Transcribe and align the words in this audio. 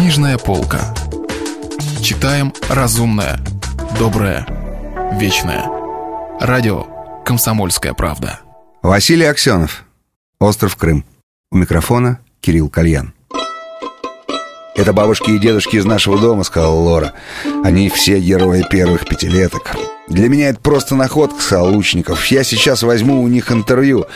Книжная 0.00 0.38
полка. 0.38 0.94
Читаем 2.02 2.54
разумное, 2.70 3.38
доброе, 3.98 4.46
вечное. 5.20 5.66
Радио 6.40 6.86
«Комсомольская 7.22 7.92
правда». 7.92 8.40
Василий 8.80 9.26
Аксенов. 9.26 9.84
Остров 10.40 10.76
Крым. 10.76 11.04
У 11.52 11.58
микрофона 11.58 12.18
Кирилл 12.40 12.70
Кальян. 12.70 13.12
«Это 14.74 14.94
бабушки 14.94 15.32
и 15.32 15.38
дедушки 15.38 15.76
из 15.76 15.84
нашего 15.84 16.18
дома»,— 16.18 16.42
сказала 16.44 16.76
Лора. 16.76 17.12
«Они 17.62 17.90
все 17.90 18.18
герои 18.20 18.64
первых 18.70 19.06
пятилеток». 19.06 19.76
«Для 20.08 20.30
меня 20.30 20.48
это 20.48 20.60
просто 20.60 20.94
находка»,— 20.94 21.38
сказал 21.42 21.74
Лучников. 21.74 22.24
«Я 22.28 22.42
сейчас 22.42 22.82
возьму 22.82 23.22
у 23.22 23.28
них 23.28 23.52
интервью». 23.52 24.06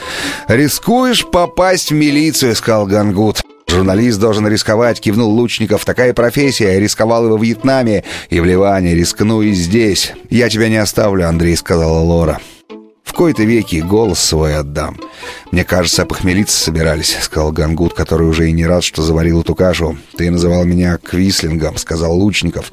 «Рискуешь 0.48 1.26
попасть 1.26 1.90
в 1.90 1.94
милицию»,— 1.94 2.54
сказал 2.56 2.86
Гангут. 2.86 3.43
Журналист 3.74 4.20
должен 4.20 4.46
рисковать, 4.46 5.00
кивнул 5.00 5.32
Лучников. 5.32 5.84
Такая 5.84 6.14
профессия. 6.14 6.78
Рисковал 6.78 7.24
его 7.24 7.36
во 7.36 7.44
Вьетнаме 7.44 8.04
и 8.30 8.38
в 8.38 8.44
Ливане. 8.44 8.94
Рискну 8.94 9.42
и 9.42 9.52
здесь. 9.52 10.12
Я 10.30 10.48
тебя 10.48 10.68
не 10.68 10.76
оставлю, 10.76 11.28
Андрей, 11.28 11.56
сказала 11.56 11.98
Лора. 11.98 12.38
Кои-то 13.14 13.44
веки 13.44 13.76
голос 13.76 14.18
свой 14.18 14.56
отдам. 14.56 14.98
Мне 15.52 15.64
кажется, 15.64 16.04
похмелиться 16.04 16.60
собирались, 16.60 17.16
сказал 17.20 17.52
Гангут, 17.52 17.94
который 17.94 18.26
уже 18.26 18.48
и 18.48 18.52
не 18.52 18.66
рад, 18.66 18.82
что 18.82 19.02
заварил 19.02 19.42
эту 19.42 19.54
кашу. 19.54 19.96
Ты 20.16 20.30
называл 20.32 20.64
меня 20.64 20.98
Квислингом, 20.98 21.76
сказал 21.76 22.18
Лучников. 22.18 22.72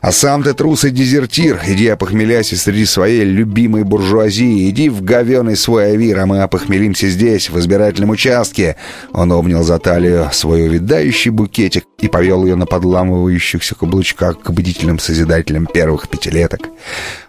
А 0.00 0.10
сам 0.10 0.42
ты 0.42 0.54
трус 0.54 0.84
и 0.84 0.90
дезертир. 0.90 1.60
Иди 1.66 1.86
опохмеляйся 1.88 2.56
среди 2.56 2.86
своей 2.86 3.24
любимой 3.24 3.84
буржуазии. 3.84 4.70
Иди 4.70 4.88
в 4.88 5.02
говеный 5.02 5.56
свой 5.56 5.92
авир, 5.92 6.18
а 6.20 6.26
мы 6.26 6.40
опохмелимся 6.40 7.08
здесь, 7.08 7.50
в 7.50 7.58
избирательном 7.58 8.10
участке. 8.10 8.76
Он 9.12 9.32
обнял 9.32 9.62
за 9.62 9.78
талию 9.78 10.30
свой 10.32 10.66
увядающий 10.66 11.30
букетик 11.30 11.84
и 12.04 12.08
повел 12.08 12.44
ее 12.44 12.54
на 12.54 12.66
подламывающихся 12.66 13.74
каблучках 13.74 14.38
к 14.38 14.50
бдительным 14.50 14.98
созидателям 14.98 15.64
первых 15.64 16.10
пятилеток. 16.10 16.68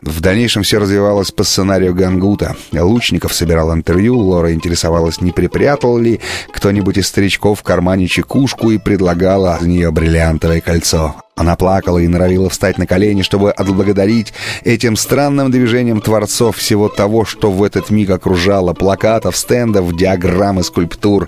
В 0.01 0.19
дальнейшем 0.19 0.63
все 0.63 0.79
развивалось 0.79 1.31
по 1.31 1.45
сценарию 1.45 1.95
Гангута. 1.95 2.57
Лучников 2.73 3.33
собирал 3.33 3.73
интервью, 3.73 4.17
Лора 4.17 4.51
интересовалась, 4.51 5.21
не 5.21 5.31
припрятал 5.31 5.97
ли 5.97 6.19
кто-нибудь 6.51 6.97
из 6.97 7.07
старичков 7.07 7.61
в 7.61 7.63
кармане 7.63 8.09
чекушку 8.09 8.69
и 8.71 8.77
предлагала 8.77 9.57
за 9.61 9.69
нее 9.69 9.91
бриллиантовое 9.91 10.59
кольцо. 10.59 11.24
Она 11.35 11.57
плакала 11.57 11.97
и 11.97 12.07
норовила 12.07 12.49
встать 12.49 12.77
на 12.77 12.87
колени, 12.87 13.21
чтобы 13.21 13.51
отблагодарить 13.51 14.33
этим 14.63 14.95
странным 14.95 15.51
движением 15.51 15.99
творцов 15.99 16.55
всего 16.57 16.87
того, 16.87 17.25
что 17.25 17.51
в 17.51 17.61
этот 17.61 17.89
миг 17.89 18.09
окружало 18.09 18.73
плакатов, 18.73 19.35
стендов, 19.35 19.93
диаграмм 19.95 20.61
и 20.61 20.63
скульптур. 20.63 21.27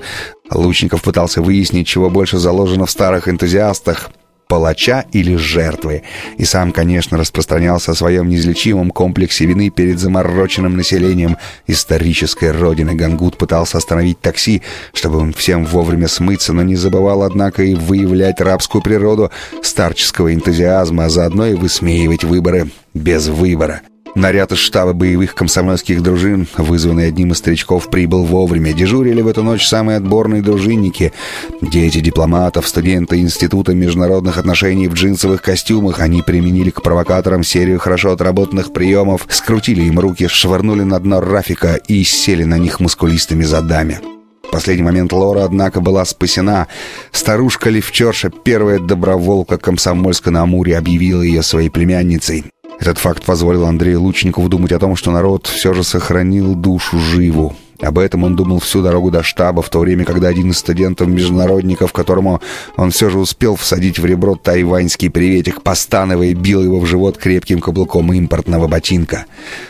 Лучников 0.50 1.04
пытался 1.04 1.42
выяснить, 1.42 1.88
чего 1.88 2.10
больше 2.10 2.38
заложено 2.38 2.86
в 2.86 2.92
старых 2.92 3.28
энтузиастах 3.28 4.10
палача 4.48 5.06
или 5.12 5.36
жертвы. 5.36 6.04
И 6.38 6.46
сам, 6.46 6.72
конечно, 6.72 7.18
распространялся 7.18 7.92
о 7.92 7.96
своем 7.96 8.30
неизлечимом 8.30 8.92
комплексе 8.92 9.46
вины 9.46 9.70
перед 9.70 10.00
замороченным 10.00 10.76
населением 10.76 11.38
исторической 11.68 12.52
родины. 12.52 12.96
Гангут 12.96 13.38
пытался 13.38 13.78
остановить 13.78 14.20
такси, 14.22 14.62
чтобы 14.94 15.32
всем 15.34 15.66
вовремя 15.66 16.08
смыться, 16.08 16.54
но 16.54 16.64
не 16.64 16.76
забывал, 16.76 17.24
однако, 17.24 17.64
и 17.64 17.74
выявлять 17.74 18.42
рабскую 18.42 18.82
природу 18.82 19.32
старческого 19.62 20.34
энтузиазма, 20.34 21.06
а 21.06 21.10
заодно 21.10 21.48
и 21.48 21.54
высмеивать 21.54 22.24
выборы 22.24 22.70
без 22.94 23.28
выбора. 23.28 23.82
Наряд 24.18 24.52
из 24.52 24.58
штаба 24.58 24.94
боевых 24.94 25.36
комсомольских 25.36 26.02
дружин, 26.02 26.48
вызванный 26.58 27.08
одним 27.08 27.34
из 27.34 27.38
старичков, 27.38 27.92
прибыл 27.92 28.24
вовремя. 28.24 28.74
Дежурили 28.74 29.22
в 29.22 29.28
эту 29.28 29.44
ночь 29.44 29.68
самые 29.68 29.98
отборные 29.98 30.42
дружинники. 30.42 31.14
Дети 31.62 32.00
дипломатов, 32.00 32.68
студенты 32.68 33.20
Института 33.20 33.76
международных 33.76 34.40
отношений 34.40 34.88
в 34.88 34.96
джинсовых 34.96 35.44
костюмах. 35.44 36.00
Они 36.00 36.24
применили 36.24 36.72
к 36.72 36.82
провокаторам 36.82 37.44
серию 37.44 37.78
хорошо 37.78 38.12
отработанных 38.12 38.74
приемов, 38.74 39.28
скрутили 39.30 39.84
им 39.84 40.00
руки, 40.00 40.28
швырнули 40.28 40.82
на 40.82 41.00
дно 41.00 41.22
Рафика 41.22 41.76
и 41.76 42.04
сели 42.04 42.44
на 42.44 42.58
них 42.58 42.80
мускулистыми 42.80 43.44
задами. 43.44 44.00
В 44.42 44.50
последний 44.50 44.84
момент 44.84 45.14
Лора, 45.14 45.44
однако, 45.44 45.80
была 45.80 46.04
спасена. 46.06 46.66
Старушка-лифчерша, 47.12 48.32
первая 48.32 48.80
доброволка 48.80 49.60
Комсомольска 49.60 50.32
на 50.32 50.42
Амуре, 50.42 50.76
объявила 50.76 51.22
ее 51.22 51.44
своей 51.44 51.70
племянницей. 51.70 52.46
Этот 52.80 53.00
факт 53.00 53.24
позволил 53.26 53.66
Андрею 53.66 54.02
Лучникову 54.02 54.50
думать 54.50 54.72
о 54.72 54.80
том, 54.80 54.96
что 54.96 55.12
народ 55.12 55.48
все 55.48 55.74
же 55.74 55.84
сохранил 55.84 56.56
душу 56.56 57.00
живу. 57.00 57.56
Об 57.80 58.00
этом 58.00 58.24
он 58.24 58.36
думал 58.36 58.60
всю 58.60 58.82
дорогу 58.82 59.12
до 59.12 59.22
штаба, 59.22 59.62
в 59.62 59.70
то 59.70 59.80
время, 59.80 60.04
когда 60.04 60.30
один 60.30 60.50
из 60.50 60.58
студентов-международников, 60.58 61.94
которому 61.94 62.42
он 62.76 62.90
все 62.90 63.10
же 63.10 63.20
успел 63.20 63.56
всадить 63.56 64.00
в 64.00 64.06
ребро 64.06 64.36
тайваньский 64.36 65.12
приветик, 65.12 65.62
постановая, 65.62 66.34
бил 66.34 66.64
его 66.64 66.80
в 66.80 66.86
живот 66.86 67.18
крепким 67.18 67.60
каблуком 67.60 68.12
импортного 68.14 68.68
ботинка. 68.68 69.26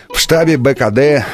В 0.10 0.20
штабе 0.20 0.58
БКД 0.58 1.26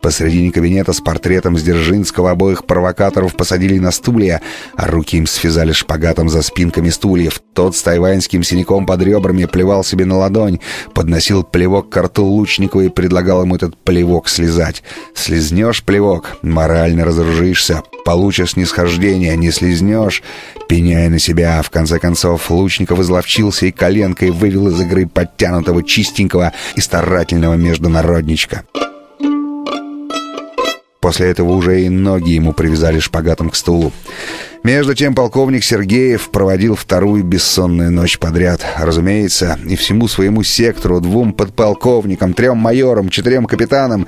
Посредине 0.00 0.52
кабинета 0.52 0.92
с 0.92 1.00
портретом 1.00 1.58
Сдержинского 1.58 2.30
обоих 2.30 2.64
провокаторов 2.64 3.34
посадили 3.34 3.78
на 3.78 3.90
стулья, 3.90 4.40
а 4.76 4.86
руки 4.86 5.16
им 5.16 5.26
связали 5.26 5.72
шпагатом 5.72 6.28
за 6.28 6.42
спинками 6.42 6.88
стульев. 6.88 7.42
Тот 7.52 7.76
с 7.76 7.82
тайваньским 7.82 8.44
синяком 8.44 8.86
под 8.86 9.02
ребрами 9.02 9.46
плевал 9.46 9.82
себе 9.82 10.04
на 10.04 10.16
ладонь, 10.16 10.60
подносил 10.94 11.42
плевок 11.42 11.90
к 11.90 12.00
рту 12.00 12.24
Лучникову 12.24 12.82
и 12.82 12.88
предлагал 12.88 13.42
ему 13.42 13.56
этот 13.56 13.76
плевок 13.76 14.28
слезать. 14.28 14.82
«Слезнешь 15.14 15.82
плевок, 15.82 16.38
морально 16.42 17.04
разоружишься, 17.04 17.82
получишь 18.04 18.52
снисхождение, 18.52 19.36
не 19.36 19.50
слезнешь, 19.50 20.22
пеняя 20.68 21.08
на 21.08 21.18
себя». 21.18 21.60
В 21.62 21.70
конце 21.70 21.98
концов, 21.98 22.50
Лучников 22.50 23.00
изловчился 23.00 23.66
и 23.66 23.72
коленкой 23.72 24.30
вывел 24.30 24.68
из 24.68 24.80
игры 24.80 25.06
подтянутого 25.06 25.82
чистенького 25.82 26.52
и 26.76 26.80
старательного 26.80 27.54
международничка. 27.54 28.62
После 31.08 31.30
этого 31.30 31.52
уже 31.52 31.80
и 31.80 31.88
ноги 31.88 32.32
ему 32.32 32.52
привязали 32.52 32.98
шпагатом 32.98 33.48
к 33.48 33.56
стулу. 33.56 33.92
Между 34.62 34.94
тем 34.94 35.14
полковник 35.14 35.64
Сергеев 35.64 36.28
проводил 36.28 36.76
вторую 36.76 37.24
бессонную 37.24 37.90
ночь 37.90 38.18
подряд. 38.18 38.60
Разумеется, 38.78 39.58
и 39.66 39.74
всему 39.76 40.06
своему 40.06 40.42
сектору, 40.42 41.00
двум 41.00 41.32
подполковникам, 41.32 42.34
трем 42.34 42.58
майорам, 42.58 43.08
четырем 43.08 43.46
капитанам 43.46 44.06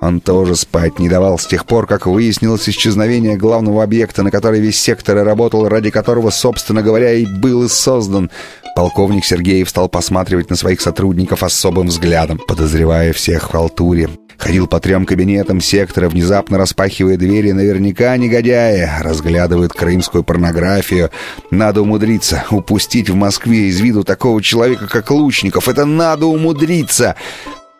он 0.00 0.20
тоже 0.20 0.56
спать 0.56 0.98
не 0.98 1.08
давал 1.08 1.38
с 1.38 1.46
тех 1.46 1.66
пор, 1.66 1.86
как 1.86 2.06
выяснилось 2.06 2.68
исчезновение 2.68 3.36
главного 3.36 3.84
объекта, 3.84 4.24
на 4.24 4.32
который 4.32 4.58
весь 4.58 4.80
сектор 4.80 5.18
и 5.18 5.22
работал, 5.22 5.68
ради 5.68 5.90
которого, 5.90 6.30
собственно 6.30 6.82
говоря, 6.82 7.12
и 7.12 7.26
был 7.26 7.62
и 7.62 7.68
создан. 7.68 8.28
Полковник 8.74 9.24
Сергеев 9.24 9.68
стал 9.68 9.88
посматривать 9.88 10.50
на 10.50 10.56
своих 10.56 10.80
сотрудников 10.80 11.44
особым 11.44 11.86
взглядом, 11.86 12.40
подозревая 12.48 13.12
всех 13.12 13.44
в 13.44 13.52
халтуре. 13.52 14.08
Ходил 14.40 14.66
по 14.66 14.80
трем 14.80 15.04
кабинетам 15.04 15.60
сектора, 15.60 16.08
внезапно 16.08 16.56
распахивая 16.56 17.18
двери. 17.18 17.52
Наверняка 17.52 18.16
негодяи 18.16 18.88
разглядывают 19.02 19.74
крымскую 19.74 20.24
порнографию. 20.24 21.10
Надо 21.50 21.82
умудриться 21.82 22.44
упустить 22.50 23.10
в 23.10 23.14
Москве 23.14 23.68
из 23.68 23.80
виду 23.80 24.02
такого 24.02 24.42
человека, 24.42 24.88
как 24.88 25.10
Лучников. 25.10 25.68
Это 25.68 25.84
надо 25.84 26.24
умудриться! 26.24 27.16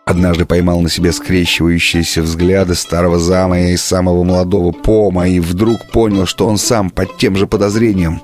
Однажды 0.04 0.44
поймал 0.44 0.82
на 0.82 0.90
себе 0.90 1.12
скрещивающиеся 1.12 2.20
взгляды 2.20 2.74
старого 2.74 3.18
зама 3.18 3.60
и 3.60 3.76
самого 3.78 4.22
молодого 4.22 4.72
Пома 4.72 5.28
и 5.28 5.40
вдруг 5.40 5.90
понял, 5.90 6.26
что 6.26 6.46
он 6.46 6.58
сам 6.58 6.90
под 6.90 7.16
тем 7.16 7.36
же 7.36 7.46
подозрением. 7.46 8.20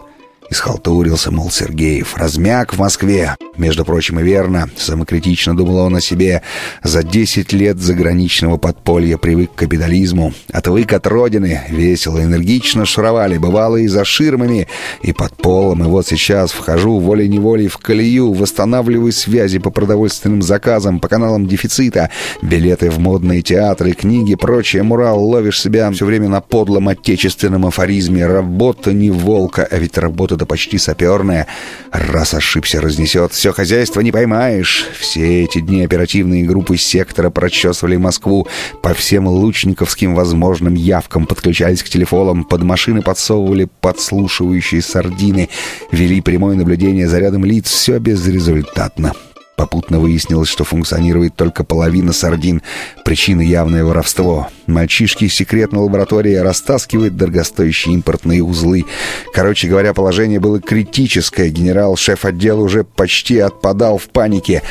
Исхалтурился, 0.49 1.31
мол, 1.31 1.51
Сергеев. 1.51 2.17
Размяк 2.17 2.75
в 2.75 2.79
Москве. 2.79 3.37
Между 3.57 3.85
прочим, 3.85 4.21
и 4.21 4.23
верно. 4.23 4.69
Самокритично 4.77 5.57
думал 5.57 5.79
он 5.79 5.97
о 5.97 6.01
себе. 6.01 6.43
За 6.83 7.03
десять 7.03 7.53
лет 7.53 7.79
заграничного 7.79 8.57
подполья 8.57 9.17
привык 9.17 9.53
к 9.53 9.59
капитализму. 9.59 10.35
Отвык 10.53 10.93
от 10.93 11.07
родины. 11.07 11.63
Весело, 11.69 12.23
энергично 12.23 12.85
шуровали. 12.85 13.39
Бывало 13.39 13.77
и 13.77 13.89
за 13.89 14.05
ширмами, 14.05 14.69
и 15.03 15.13
под 15.13 15.37
полом. 15.37 15.83
И 15.85 15.87
вот 15.87 16.07
сейчас 16.07 16.53
вхожу 16.53 16.99
волей-неволей 16.99 17.69
в 17.69 17.79
колею. 17.79 18.33
Восстанавливаю 18.33 19.13
связи 19.13 19.59
по 19.59 19.71
продовольственным 19.71 20.43
заказам, 20.43 21.01
по 21.01 21.09
каналам 21.09 21.47
дефицита. 21.47 22.11
Билеты 22.43 22.91
в 22.91 22.99
модные 22.99 23.43
театры, 23.43 23.93
книги, 23.93 24.35
прочее. 24.35 24.83
Мурал. 24.83 25.25
Ловишь 25.25 25.61
себя 25.61 25.91
все 25.91 26.05
время 26.05 26.29
на 26.29 26.41
подлом 26.41 26.89
отечественном 26.89 27.67
афоризме. 27.67 28.27
Работа 28.27 28.93
не 28.93 29.11
волка, 29.11 29.67
а 29.69 29.79
ведь 29.79 29.99
работа 29.99 30.36
да 30.37 30.47
почти 30.47 30.79
саперная. 30.79 31.47
Раз 31.91 32.35
ошибся, 32.35 32.81
разнесет. 32.81 33.33
Все 33.33 33.53
хозяйство 33.53 34.01
не 34.01 34.13
поймаешь. 34.13 34.87
Все 34.99 35.45
эти 35.45 35.61
дни 35.61 35.83
оперативные 35.83 36.45
группы 36.45 36.77
сектора 36.77 37.31
прочесывали 37.31 37.97
Москву. 37.97 38.47
По 38.83 38.95
всем 38.95 39.27
лучниковским 39.27 40.15
возможным 40.15 40.75
явкам 40.75 41.27
подключались 41.27 41.83
к 41.83 41.89
телефонам. 41.89 42.45
Под 42.45 42.63
машины 42.63 43.03
подсовывали 43.03 43.69
подслушивающие 43.81 44.83
сардины. 44.83 45.49
Вели 45.91 46.21
прямое 46.21 46.57
наблюдение 46.57 47.09
за 47.09 47.19
рядом 47.19 47.45
лиц. 47.45 47.69
Все 47.69 47.99
безрезультатно. 47.99 49.13
Попутно 49.57 49.99
выяснилось, 49.99 50.51
что 50.51 50.65
функционирует 50.65 51.35
только 51.35 51.65
половина 51.65 52.13
сардин. 52.13 52.61
Причина 53.07 53.41
явное 53.41 53.85
воровство. 53.85 54.49
Мальчишки 54.67 55.25
из 55.25 55.35
секретной 55.35 55.81
лаборатории 55.81 56.35
растаскивают 56.35 57.17
дорогостоящие 57.17 57.95
импортные 57.95 58.43
узлы. 58.43 58.85
Короче 59.33 59.69
говоря, 59.69 59.95
положение 59.95 60.41
было 60.41 60.61
критическое. 60.61 61.49
Генерал, 61.49 61.97
шеф 61.97 62.27
отдела 62.27 62.61
уже 62.61 62.85
почти 62.85 63.39
отпадал 63.39 63.97
в 63.97 64.09
панике 64.11 64.63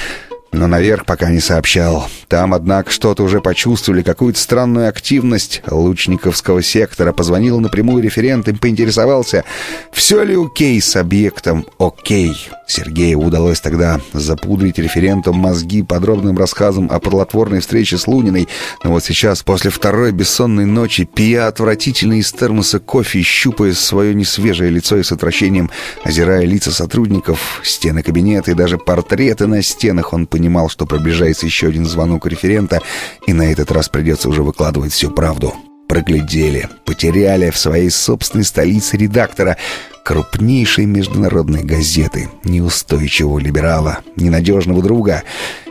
но 0.55 0.67
наверх 0.67 1.05
пока 1.05 1.29
не 1.29 1.39
сообщал. 1.39 2.07
Там, 2.27 2.53
однако, 2.53 2.91
что-то 2.91 3.23
уже 3.23 3.41
почувствовали, 3.41 4.01
какую-то 4.01 4.39
странную 4.39 4.89
активность 4.89 5.61
лучниковского 5.69 6.63
сектора. 6.63 7.11
Позвонил 7.11 7.59
напрямую 7.59 8.01
референт 8.01 8.47
и 8.47 8.53
поинтересовался, 8.53 9.43
все 9.91 10.23
ли 10.23 10.35
окей 10.35 10.81
с 10.81 10.95
объектом 10.95 11.65
окей. 11.77 12.35
Сергею 12.67 13.19
удалось 13.19 13.59
тогда 13.59 14.01
запудрить 14.13 14.79
референтом 14.79 15.35
мозги 15.35 15.83
подробным 15.83 16.37
рассказом 16.37 16.89
о 16.91 16.99
плодотворной 16.99 17.59
встрече 17.59 17.97
с 17.97 18.07
Луниной. 18.07 18.47
Но 18.83 18.91
вот 18.91 19.03
сейчас, 19.03 19.43
после 19.43 19.69
второй 19.69 20.11
бессонной 20.11 20.65
ночи, 20.65 21.05
пия 21.05 21.47
отвратительный 21.47 22.19
из 22.19 22.31
термоса 22.31 22.79
кофе, 22.79 23.21
щупая 23.21 23.73
свое 23.73 24.15
несвежее 24.15 24.71
лицо 24.71 24.97
и 24.97 25.03
с 25.03 25.11
отвращением, 25.11 25.69
озирая 26.03 26.45
лица 26.45 26.71
сотрудников, 26.71 27.61
стены 27.63 28.01
кабинета 28.01 28.51
и 28.51 28.55
даже 28.55 28.77
портреты 28.77 29.45
на 29.45 29.61
стенах, 29.61 30.13
он 30.13 30.25
понимал, 30.25 30.44
понимал, 30.45 30.69
что 30.69 30.85
приближается 30.85 31.47
еще 31.47 31.69
один 31.69 31.85
звонок 31.85 32.27
референта, 32.27 32.79
и 33.25 33.33
на 33.33 33.51
этот 33.51 33.71
раз 33.71 33.89
придется 33.89 34.29
уже 34.29 34.43
выкладывать 34.43 34.93
всю 34.93 35.09
правду. 35.09 35.55
Проглядели, 35.87 36.69
потеряли 36.85 37.49
в 37.49 37.57
своей 37.57 37.89
собственной 37.89 38.45
столице 38.45 38.95
редактора 38.95 39.57
крупнейшей 40.03 40.85
международной 40.85 41.63
газеты, 41.63 42.29
неустойчивого 42.43 43.39
либерала, 43.39 44.01
ненадежного 44.17 44.83
друга, 44.83 45.23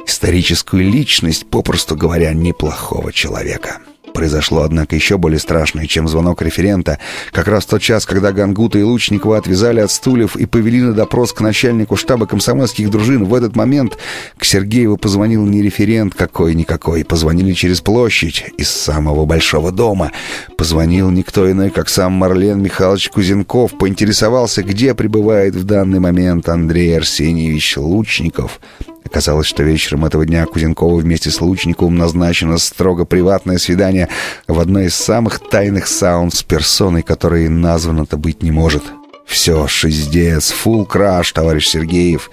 историческую 0.09 0.83
личность, 0.83 1.49
попросту 1.49 1.95
говоря, 1.95 2.33
неплохого 2.33 3.13
человека. 3.13 3.79
Произошло, 4.15 4.63
однако, 4.63 4.95
еще 4.95 5.19
более 5.19 5.41
страшное, 5.41 5.89
чем 5.89 6.07
звонок 6.07 6.41
референта. 6.41 7.01
Как 7.33 7.49
раз 7.49 7.67
тот 7.67 7.83
час, 7.83 8.07
когда 8.07 8.31
Гангута 8.31 8.79
и 8.79 8.83
Лучникова 8.83 9.37
отвязали 9.37 9.81
от 9.81 9.91
стульев 9.91 10.37
и 10.37 10.47
повели 10.47 10.81
на 10.83 10.93
допрос 10.93 11.33
к 11.33 11.41
начальнику 11.41 11.97
штаба 11.97 12.27
комсомольских 12.27 12.91
дружин, 12.91 13.25
в 13.25 13.35
этот 13.35 13.57
момент 13.57 13.99
к 14.39 14.45
Сергееву 14.45 14.97
позвонил 14.97 15.45
не 15.45 15.63
референт 15.63 16.15
какой-никакой. 16.15 17.05
Позвонили 17.05 17.55
через 17.55 17.81
площадь 17.81 18.45
из 18.57 18.71
самого 18.71 19.27
большого 19.27 19.73
дома. 19.73 20.13
Позвонил 20.57 21.11
никто 21.11 21.51
иной, 21.51 21.71
как 21.71 21.89
сам 21.89 22.13
Марлен 22.13 22.63
Михайлович 22.63 23.09
Кузенков. 23.09 23.77
Поинтересовался, 23.77 24.63
где 24.63 24.95
пребывает 24.95 25.57
в 25.57 25.65
данный 25.65 25.99
момент 25.99 26.49
Андрей 26.49 26.97
Арсеньевич 26.97 27.77
Лучников. 27.79 28.61
Оказалось, 29.05 29.47
что 29.47 29.63
вечером 29.63 30.05
этого 30.05 30.25
дня 30.27 30.47
Кузенкову 30.47 30.97
вместе 30.97 31.31
с 31.31 31.41
Лучниковым 31.41 31.97
назначено 31.97 32.59
строго 32.59 33.05
приватное 33.05 33.59
свидание 33.59 34.09
в 34.49 34.59
одной 34.59 34.87
из 34.87 34.95
самых 34.95 35.39
тайных 35.39 35.87
саун 35.87 36.31
с 36.31 36.43
персоной, 36.43 37.03
которой 37.03 37.49
названо-то 37.49 38.17
быть 38.17 38.43
не 38.43 38.51
может. 38.51 38.83
Все, 39.25 39.67
шиздец, 39.67 40.51
фул 40.51 40.85
краш, 40.85 41.33
товарищ 41.33 41.69
Сергеев. 41.69 42.31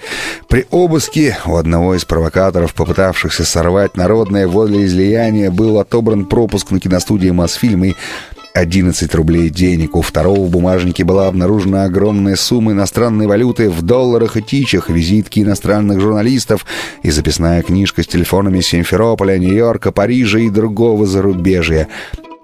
При 0.50 0.66
обыске 0.72 1.38
у 1.46 1.56
одного 1.56 1.96
из 1.96 2.04
провокаторов, 2.04 2.74
попытавшихся 2.74 3.46
сорвать 3.46 3.96
народное 3.96 4.48
волеизлияние, 4.48 5.52
был 5.52 5.80
отобран 5.80 6.26
пропуск 6.26 6.70
на 6.72 6.80
киностудию 6.82 7.34
«Мосфильм» 7.34 7.86
и 7.86 7.96
11 8.54 9.16
рублей 9.16 9.50
денег. 9.50 9.96
У 9.96 10.02
второго 10.02 10.42
в 10.42 10.50
бумажнике 10.50 11.04
была 11.04 11.28
обнаружена 11.28 11.86
огромная 11.86 12.36
сумма 12.36 12.74
иностранной 12.74 13.28
валюты 13.28 13.70
в 13.70 13.82
долларах 13.82 14.38
и 14.38 14.42
тичах, 14.42 14.90
визитки 14.90 15.40
иностранных 15.40 16.00
журналистов 16.00 16.66
и 17.04 17.12
записная 17.12 17.62
книжка 17.62 18.04
с 18.04 18.08
телефонами 18.08 18.62
Симферополя, 18.62 19.38
Нью-Йорка, 19.38 19.92
Парижа 19.92 20.40
и 20.40 20.50
другого 20.50 21.06
зарубежья. 21.06 21.88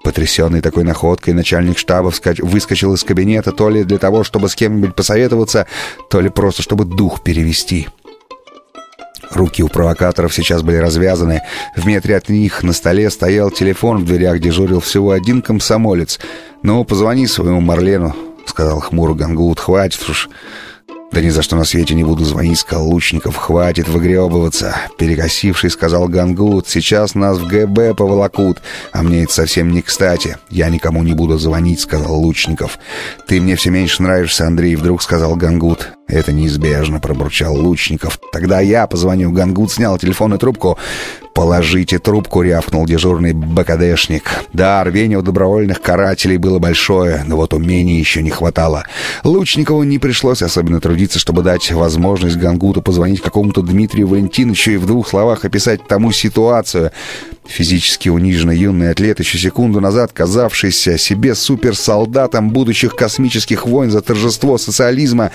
Потрясенный 0.04 0.62
такой 0.62 0.83
находкой, 0.83 1.33
начальник 1.33 1.77
штаба 1.77 2.13
выскочил 2.39 2.94
из 2.94 3.04
кабинета 3.04 3.51
то 3.51 3.69
ли 3.69 3.83
для 3.83 3.98
того, 3.98 4.24
чтобы 4.24 4.48
с 4.48 4.56
кем-нибудь 4.56 4.95
посоветоваться, 4.95 5.68
то 6.09 6.21
ли 6.21 6.30
просто 6.30 6.62
чтобы 6.62 6.86
дух 6.86 7.21
перевести. 7.21 7.88
Руки 9.32 9.64
у 9.64 9.68
провокаторов 9.68 10.34
сейчас 10.34 10.62
были 10.62 10.78
развязаны. 10.78 11.42
В 11.76 11.86
метре 11.86 12.16
от 12.16 12.30
них 12.30 12.64
на 12.64 12.74
столе 12.74 13.10
стоял 13.10 13.52
телефон, 13.52 14.00
в 14.00 14.06
дверях 14.06 14.40
дежурил 14.40 14.80
всего 14.80 15.12
один 15.12 15.42
комсомолец. 15.42 16.20
«Ну, 16.64 16.84
позвони 16.84 17.28
своему 17.28 17.62
Марлену»,— 17.62 18.16
сказал 18.46 18.80
хмуро 18.80 19.14
Гангут. 19.14 19.60
«Хватит 19.60 20.08
уж». 20.10 20.30
«Да 21.12 21.22
ни 21.22 21.30
за 21.30 21.42
что 21.42 21.56
на 21.56 21.64
свете 21.64 21.96
не 21.96 22.04
буду 22.04 22.26
звонить»,— 22.26 22.60
сказал 22.60 22.88
Лучников. 22.88 23.38
«Хватит 23.38 23.88
выгребываться». 23.88 24.76
Перекосивший 24.98 25.70
сказал 25.70 26.08
Гангут. 26.08 26.68
«Сейчас 26.68 27.16
нас 27.16 27.38
в 27.38 27.48
ГБ 27.48 27.96
поволокут, 27.96 28.62
а 28.92 29.04
мне 29.04 29.24
это 29.24 29.34
совсем 29.34 29.72
не 29.72 29.82
кстати. 29.82 30.38
Я 30.50 30.70
никому 30.70 31.04
не 31.04 31.14
буду 31.14 31.38
звонить»,— 31.38 31.80
сказал 31.82 32.16
Лучников. 32.16 32.78
«Ты 33.26 33.40
мне 33.40 33.56
все 33.56 33.70
меньше 33.70 34.04
нравишься, 34.04 34.48
Андрей»,— 34.48 34.76
вдруг 34.78 35.02
сказал 35.02 35.36
Гангут. 35.36 35.97
«Это 36.07 36.31
неизбежно»,— 36.31 37.00
пробурчал 37.01 37.56
Лучников. 37.56 38.19
«Тогда 38.31 38.62
я 38.62 38.88
позвоню». 38.88 39.31
Гангут 39.31 39.71
снял 39.71 39.98
телефонную 39.98 40.39
трубку. 40.39 40.77
«Положите 41.33 42.00
трубку»,— 42.00 42.42
рявкнул 42.44 42.86
дежурный 42.86 43.33
БКДшник. 43.33 44.24
Да, 44.54 44.83
рвение 44.83 45.19
у 45.19 45.21
добровольных 45.21 45.81
карателей 45.81 46.38
было 46.38 46.57
большое, 46.59 47.24
но 47.27 47.36
вот 47.36 47.54
умений 47.54 48.00
еще 48.00 48.24
не 48.24 48.31
хватало. 48.31 48.86
Лучникову 49.24 49.83
не 49.83 50.00
пришлось 50.00 50.42
особенно 50.42 50.80
трудиться, 50.80 51.19
чтобы 51.19 51.44
дать 51.44 51.71
возможность 51.71 52.38
Гангуту 52.38 52.81
позвонить 52.81 53.21
какому-то 53.21 53.62
Дмитрию 53.62 54.07
Валентиновичу 54.07 54.71
и 54.71 54.77
в 54.77 54.88
двух 54.88 55.09
словах 55.09 55.45
описать 55.45 55.86
тому 55.88 56.12
ситуацию. 56.12 56.92
Физически 57.45 58.09
униженный 58.09 58.57
юный 58.57 58.92
атлет, 58.92 59.19
еще 59.19 59.38
секунду 59.38 59.80
назад 59.80 60.12
казавшийся 60.13 60.98
себе 60.98 61.33
суперсолдатом 61.33 62.50
будущих 62.50 62.95
космических 62.95 63.65
войн 63.65 63.89
за 63.89 64.01
торжество 64.01 64.57
социализма, 64.57 65.31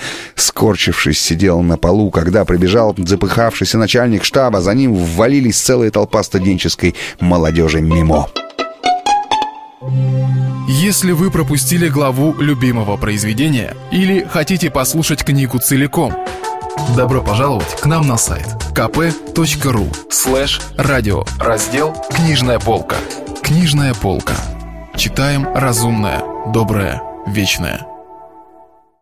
скорчившись, 0.63 1.19
сидел 1.19 1.61
на 1.61 1.77
полу, 1.77 2.09
когда 2.09 2.45
прибежал 2.45 2.95
запыхавшийся 2.97 3.77
начальник 3.77 4.23
штаба. 4.23 4.61
За 4.61 4.73
ним 4.73 4.95
ввалились 4.95 5.59
целая 5.59 5.91
толпа 5.91 6.23
студенческой 6.23 6.95
молодежи 7.19 7.81
мимо. 7.81 8.29
Если 10.69 11.11
вы 11.11 11.31
пропустили 11.31 11.89
главу 11.89 12.33
любимого 12.39 12.95
произведения 12.95 13.75
или 13.91 14.23
хотите 14.23 14.71
послушать 14.71 15.25
книгу 15.25 15.59
целиком, 15.59 16.15
добро 16.95 17.21
пожаловать 17.21 17.81
к 17.81 17.85
нам 17.85 18.07
на 18.07 18.15
сайт 18.15 18.47
kp.ru 18.73 19.93
слэш 20.09 20.61
радио 20.77 21.25
раздел 21.39 21.93
«Книжная 22.09 22.59
полка». 22.59 22.95
Книжная 23.41 23.93
полка. 23.93 24.35
Читаем 24.95 25.45
разумное, 25.53 26.23
доброе, 26.53 27.01
вечное. 27.27 27.92